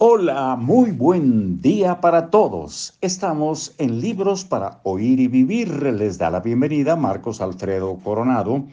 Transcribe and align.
Hola, 0.00 0.54
muy 0.54 0.92
buen 0.92 1.60
día 1.60 2.00
para 2.00 2.30
todos. 2.30 2.96
Estamos 3.00 3.74
en 3.78 4.00
Libros 4.00 4.44
para 4.44 4.78
Oír 4.84 5.18
y 5.18 5.26
Vivir. 5.26 5.82
Les 5.82 6.18
da 6.18 6.30
la 6.30 6.38
bienvenida 6.38 6.94
Marcos 6.94 7.40
Alfredo 7.40 7.98
Coronado 8.04 8.64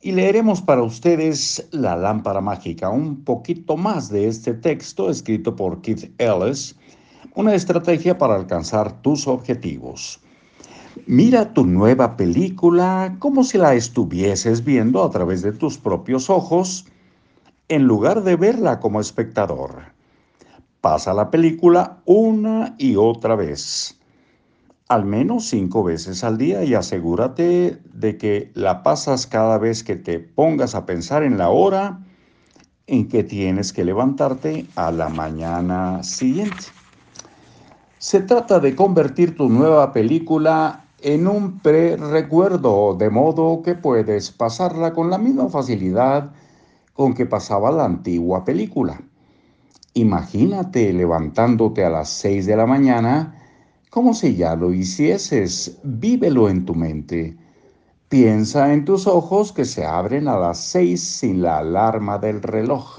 y 0.00 0.12
leeremos 0.12 0.62
para 0.62 0.82
ustedes 0.82 1.68
La 1.72 1.94
lámpara 1.94 2.40
mágica, 2.40 2.88
un 2.88 3.22
poquito 3.22 3.76
más 3.76 4.08
de 4.08 4.28
este 4.28 4.54
texto 4.54 5.10
escrito 5.10 5.54
por 5.54 5.82
Keith 5.82 6.10
Ellis, 6.16 6.74
una 7.34 7.54
estrategia 7.54 8.16
para 8.16 8.36
alcanzar 8.36 9.02
tus 9.02 9.28
objetivos. 9.28 10.20
Mira 11.06 11.52
tu 11.52 11.66
nueva 11.66 12.16
película 12.16 13.14
como 13.18 13.44
si 13.44 13.58
la 13.58 13.74
estuvieses 13.74 14.64
viendo 14.64 15.04
a 15.04 15.10
través 15.10 15.42
de 15.42 15.52
tus 15.52 15.76
propios 15.76 16.30
ojos 16.30 16.86
en 17.68 17.82
lugar 17.82 18.22
de 18.22 18.36
verla 18.36 18.80
como 18.80 19.02
espectador. 19.02 19.95
Pasa 20.86 21.12
la 21.12 21.32
película 21.32 21.98
una 22.04 22.76
y 22.78 22.94
otra 22.94 23.34
vez, 23.34 23.98
al 24.86 25.04
menos 25.04 25.48
cinco 25.48 25.82
veces 25.82 26.22
al 26.22 26.38
día 26.38 26.62
y 26.62 26.74
asegúrate 26.74 27.80
de 27.92 28.16
que 28.16 28.52
la 28.54 28.84
pasas 28.84 29.26
cada 29.26 29.58
vez 29.58 29.82
que 29.82 29.96
te 29.96 30.20
pongas 30.20 30.76
a 30.76 30.86
pensar 30.86 31.24
en 31.24 31.38
la 31.38 31.48
hora 31.48 31.98
en 32.86 33.08
que 33.08 33.24
tienes 33.24 33.72
que 33.72 33.84
levantarte 33.84 34.66
a 34.76 34.92
la 34.92 35.08
mañana 35.08 36.04
siguiente. 36.04 36.66
Se 37.98 38.20
trata 38.20 38.60
de 38.60 38.76
convertir 38.76 39.36
tu 39.36 39.48
nueva 39.48 39.92
película 39.92 40.84
en 41.00 41.26
un 41.26 41.58
pre-recuerdo, 41.58 42.94
de 42.94 43.10
modo 43.10 43.60
que 43.62 43.74
puedes 43.74 44.30
pasarla 44.30 44.92
con 44.92 45.10
la 45.10 45.18
misma 45.18 45.48
facilidad 45.48 46.30
con 46.92 47.12
que 47.12 47.26
pasaba 47.26 47.72
la 47.72 47.86
antigua 47.86 48.44
película. 48.44 49.00
Imagínate 49.96 50.92
levantándote 50.92 51.82
a 51.82 51.88
las 51.88 52.10
6 52.10 52.44
de 52.44 52.54
la 52.54 52.66
mañana 52.66 53.34
como 53.88 54.12
si 54.12 54.36
ya 54.36 54.54
lo 54.54 54.74
hicieses. 54.74 55.78
Vívelo 55.84 56.50
en 56.50 56.66
tu 56.66 56.74
mente. 56.74 57.34
Piensa 58.10 58.74
en 58.74 58.84
tus 58.84 59.06
ojos 59.06 59.52
que 59.52 59.64
se 59.64 59.86
abren 59.86 60.28
a 60.28 60.38
las 60.38 60.58
6 60.66 61.02
sin 61.02 61.40
la 61.40 61.60
alarma 61.60 62.18
del 62.18 62.42
reloj. 62.42 62.98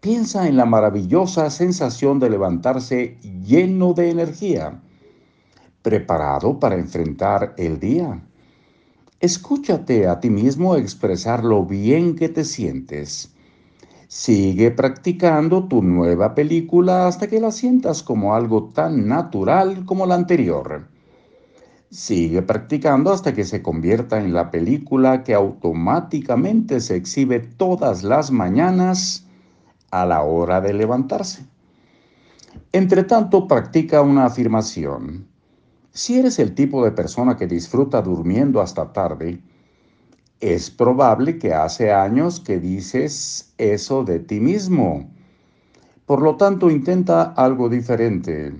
Piensa 0.00 0.46
en 0.46 0.56
la 0.56 0.66
maravillosa 0.66 1.50
sensación 1.50 2.20
de 2.20 2.30
levantarse 2.30 3.18
lleno 3.44 3.92
de 3.92 4.10
energía, 4.10 4.80
preparado 5.82 6.60
para 6.60 6.76
enfrentar 6.76 7.54
el 7.58 7.80
día. 7.80 8.22
Escúchate 9.18 10.06
a 10.06 10.20
ti 10.20 10.30
mismo 10.30 10.76
expresar 10.76 11.42
lo 11.42 11.66
bien 11.66 12.14
que 12.14 12.28
te 12.28 12.44
sientes. 12.44 13.31
Sigue 14.14 14.70
practicando 14.70 15.68
tu 15.68 15.80
nueva 15.82 16.34
película 16.34 17.06
hasta 17.06 17.28
que 17.28 17.40
la 17.40 17.50
sientas 17.50 18.02
como 18.02 18.34
algo 18.34 18.64
tan 18.64 19.08
natural 19.08 19.86
como 19.86 20.04
la 20.04 20.16
anterior. 20.16 20.86
Sigue 21.88 22.42
practicando 22.42 23.10
hasta 23.10 23.32
que 23.32 23.44
se 23.44 23.62
convierta 23.62 24.20
en 24.20 24.34
la 24.34 24.50
película 24.50 25.24
que 25.24 25.32
automáticamente 25.32 26.82
se 26.82 26.96
exhibe 26.96 27.40
todas 27.40 28.02
las 28.02 28.30
mañanas 28.30 29.24
a 29.90 30.04
la 30.04 30.20
hora 30.20 30.60
de 30.60 30.74
levantarse. 30.74 31.46
Entre 32.70 33.04
tanto, 33.04 33.48
practica 33.48 34.02
una 34.02 34.26
afirmación. 34.26 35.26
Si 35.90 36.18
eres 36.18 36.38
el 36.38 36.54
tipo 36.54 36.84
de 36.84 36.92
persona 36.92 37.38
que 37.38 37.46
disfruta 37.46 38.02
durmiendo 38.02 38.60
hasta 38.60 38.92
tarde, 38.92 39.42
es 40.42 40.70
probable 40.72 41.38
que 41.38 41.54
hace 41.54 41.92
años 41.92 42.40
que 42.40 42.58
dices 42.58 43.54
eso 43.58 44.02
de 44.02 44.18
ti 44.18 44.40
mismo. 44.40 45.08
Por 46.04 46.20
lo 46.20 46.36
tanto, 46.36 46.68
intenta 46.68 47.22
algo 47.22 47.68
diferente. 47.68 48.52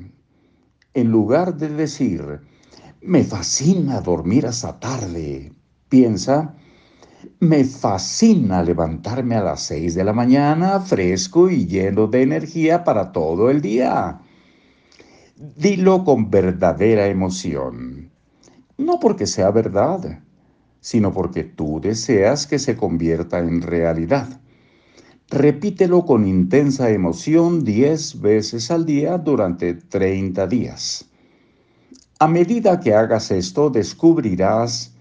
En 0.94 1.10
lugar 1.10 1.56
de 1.56 1.68
decir, 1.70 2.40
me 3.00 3.24
fascina 3.24 4.00
dormir 4.00 4.46
hasta 4.46 4.78
tarde, 4.78 5.52
piensa, 5.88 6.54
me 7.40 7.64
fascina 7.64 8.62
levantarme 8.62 9.34
a 9.34 9.42
las 9.42 9.62
seis 9.62 9.96
de 9.96 10.04
la 10.04 10.12
mañana 10.12 10.78
fresco 10.78 11.50
y 11.50 11.66
lleno 11.66 12.06
de 12.06 12.22
energía 12.22 12.84
para 12.84 13.10
todo 13.10 13.50
el 13.50 13.60
día. 13.60 14.20
Dilo 15.56 16.04
con 16.04 16.30
verdadera 16.30 17.08
emoción, 17.08 18.12
no 18.78 19.00
porque 19.00 19.26
sea 19.26 19.50
verdad 19.50 20.22
sino 20.82 21.12
porque 21.14 21.44
tú 21.44 21.80
deseas 21.80 22.46
que 22.46 22.58
se 22.58 22.76
convierta 22.76 23.38
en 23.38 23.62
realidad. 23.62 24.40
Repítelo 25.30 26.04
con 26.04 26.26
intensa 26.26 26.90
emoción 26.90 27.64
10 27.64 28.20
veces 28.20 28.70
al 28.70 28.84
día 28.84 29.16
durante 29.16 29.72
30 29.72 30.46
días. 30.48 31.08
A 32.18 32.28
medida 32.28 32.80
que 32.80 32.94
hagas 32.94 33.30
esto, 33.30 33.70
descubrirás 33.70 34.92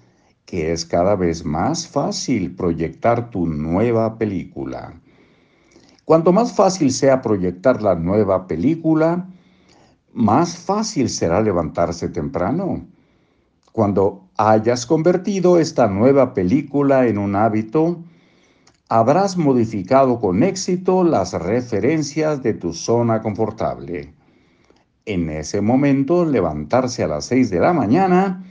que 0.45 0.71
es 0.71 0.85
cada 0.85 1.15
vez 1.15 1.43
más 1.43 1.87
fácil 1.87 2.55
proyectar 2.55 3.29
tu 3.29 3.47
nueva 3.47 4.17
película. 4.17 4.93
Cuanto 6.05 6.31
más 6.31 6.53
fácil 6.53 6.91
sea 6.91 7.21
proyectar 7.21 7.81
la 7.81 7.95
nueva 7.95 8.47
película, 8.47 9.27
más 10.13 10.57
fácil 10.57 11.09
será 11.09 11.41
levantarse 11.41 12.09
temprano. 12.09 12.85
Cuando 13.71 14.27
hayas 14.37 14.85
convertido 14.85 15.57
esta 15.57 15.87
nueva 15.87 16.33
película 16.33 17.07
en 17.07 17.17
un 17.17 17.37
hábito, 17.37 18.03
habrás 18.89 19.37
modificado 19.37 20.19
con 20.19 20.43
éxito 20.43 21.05
las 21.05 21.31
referencias 21.33 22.43
de 22.43 22.53
tu 22.53 22.73
zona 22.73 23.21
confortable. 23.21 24.13
En 25.05 25.29
ese 25.29 25.61
momento, 25.61 26.25
levantarse 26.25 27.03
a 27.03 27.07
las 27.07 27.25
6 27.25 27.49
de 27.49 27.59
la 27.61 27.71
mañana 27.71 28.43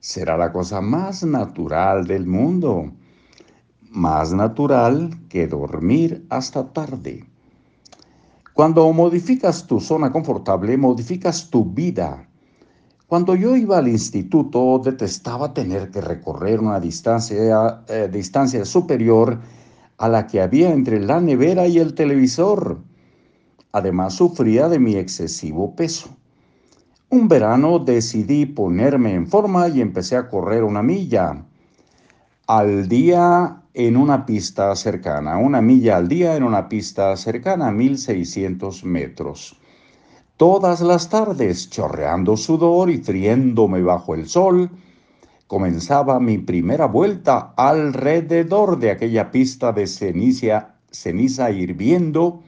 será 0.00 0.36
la 0.36 0.52
cosa 0.52 0.82
más 0.82 1.24
natural 1.24 2.06
del 2.06 2.26
mundo, 2.26 2.92
más 3.90 4.34
natural 4.34 5.10
que 5.30 5.48
dormir 5.48 6.26
hasta 6.28 6.72
tarde. 6.74 7.24
Cuando 8.52 8.92
modificas 8.92 9.66
tu 9.66 9.80
zona 9.80 10.12
confortable, 10.12 10.76
modificas 10.76 11.48
tu 11.48 11.64
vida 11.64 12.28
cuando 13.06 13.36
yo 13.36 13.56
iba 13.56 13.78
al 13.78 13.86
instituto, 13.86 14.80
detestaba 14.84 15.54
tener 15.54 15.90
que 15.92 16.00
recorrer 16.00 16.58
una 16.58 16.80
distancia, 16.80 17.84
eh, 17.88 18.08
distancia 18.12 18.64
superior 18.64 19.38
a 19.98 20.08
la 20.08 20.26
que 20.26 20.40
había 20.40 20.72
entre 20.72 20.98
la 20.98 21.20
nevera 21.20 21.68
y 21.68 21.78
el 21.78 21.94
televisor. 21.94 22.78
Además, 23.70 24.14
sufría 24.14 24.68
de 24.68 24.80
mi 24.80 24.96
excesivo 24.96 25.76
peso. 25.76 26.08
Un 27.08 27.28
verano 27.28 27.78
decidí 27.78 28.44
ponerme 28.44 29.14
en 29.14 29.28
forma 29.28 29.68
y 29.68 29.80
empecé 29.80 30.16
a 30.16 30.28
correr 30.28 30.64
una 30.64 30.82
milla 30.82 31.44
al 32.48 32.88
día 32.88 33.62
en 33.72 33.96
una 33.96 34.26
pista 34.26 34.74
cercana, 34.74 35.38
una 35.38 35.60
milla 35.62 35.96
al 35.96 36.08
día 36.08 36.34
en 36.34 36.42
una 36.42 36.68
pista 36.68 37.16
cercana 37.16 37.68
a 37.68 37.72
1600 37.72 38.84
metros 38.84 39.56
todas 40.36 40.82
las 40.82 41.08
tardes, 41.08 41.70
chorreando 41.70 42.36
sudor 42.36 42.90
y 42.90 42.98
friéndome 42.98 43.82
bajo 43.82 44.14
el 44.14 44.28
sol, 44.28 44.70
comenzaba 45.46 46.20
mi 46.20 46.38
primera 46.38 46.86
vuelta 46.86 47.54
alrededor 47.56 48.78
de 48.78 48.90
aquella 48.90 49.30
pista 49.30 49.72
de 49.72 49.86
ceniza, 49.86 50.74
ceniza 50.90 51.50
hirviendo, 51.50 52.42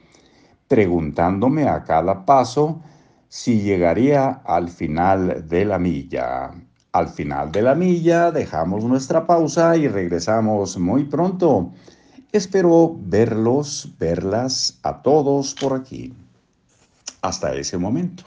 preguntándome 0.67 1.67
a 1.67 1.83
cada 1.83 2.25
paso 2.25 2.81
si 3.27 3.61
llegaría 3.61 4.41
al 4.45 4.69
final 4.69 5.47
de 5.47 5.65
la 5.65 5.79
milla. 5.79 6.51
Al 6.91 7.07
final 7.07 7.51
de 7.51 7.61
la 7.61 7.75
milla 7.75 8.31
dejamos 8.31 8.83
nuestra 8.83 9.25
pausa 9.25 9.77
y 9.77 9.87
regresamos 9.87 10.77
muy 10.77 11.05
pronto. 11.05 11.71
Espero 12.31 12.95
verlos, 12.99 13.95
verlas 13.97 14.79
a 14.83 15.01
todos 15.01 15.55
por 15.55 15.73
aquí 15.73 16.13
hasta 17.21 17.55
ese 17.55 17.77
momento. 17.77 18.23